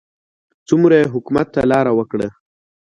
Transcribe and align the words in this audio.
څومره 0.67 0.95
یې 0.99 1.11
حکومت 1.13 1.47
ته 1.53 1.61
لار 1.71 1.87
وکړه. 1.93 2.27